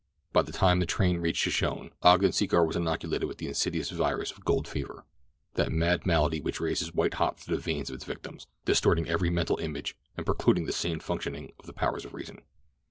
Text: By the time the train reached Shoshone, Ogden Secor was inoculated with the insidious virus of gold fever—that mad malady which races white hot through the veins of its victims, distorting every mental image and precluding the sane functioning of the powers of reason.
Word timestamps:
By 0.33 0.41
the 0.41 0.51
time 0.51 0.79
the 0.79 0.87
train 0.87 1.19
reached 1.19 1.43
Shoshone, 1.43 1.91
Ogden 2.01 2.31
Secor 2.31 2.65
was 2.65 2.75
inoculated 2.75 3.27
with 3.29 3.37
the 3.37 3.45
insidious 3.47 3.91
virus 3.91 4.31
of 4.31 4.43
gold 4.43 4.67
fever—that 4.67 5.71
mad 5.71 6.07
malady 6.07 6.41
which 6.41 6.59
races 6.59 6.91
white 6.95 7.13
hot 7.13 7.39
through 7.39 7.57
the 7.57 7.61
veins 7.61 7.91
of 7.91 7.93
its 7.97 8.05
victims, 8.05 8.47
distorting 8.65 9.07
every 9.07 9.29
mental 9.29 9.59
image 9.59 9.95
and 10.17 10.25
precluding 10.25 10.65
the 10.65 10.71
sane 10.73 11.01
functioning 11.01 11.51
of 11.59 11.67
the 11.67 11.73
powers 11.73 12.03
of 12.03 12.15
reason. 12.15 12.41